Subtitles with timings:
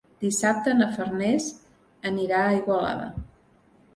[0.21, 1.49] Dissabte na Farners
[2.11, 3.13] anirà a Igualada.